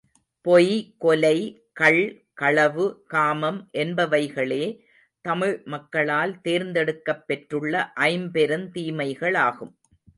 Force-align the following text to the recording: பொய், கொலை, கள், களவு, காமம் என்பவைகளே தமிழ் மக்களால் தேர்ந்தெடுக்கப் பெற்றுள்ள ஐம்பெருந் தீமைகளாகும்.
பொய், 0.45 0.95
கொலை, 0.97 1.37
கள், 1.73 2.01
களவு, 2.33 3.03
காமம் 3.07 3.69
என்பவைகளே 3.73 4.63
தமிழ் 5.25 5.61
மக்களால் 5.65 6.41
தேர்ந்தெடுக்கப் 6.41 7.27
பெற்றுள்ள 7.27 7.93
ஐம்பெருந் 7.99 8.67
தீமைகளாகும். 8.75 9.73